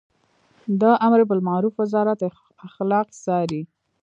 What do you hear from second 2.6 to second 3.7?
اخلاق څاري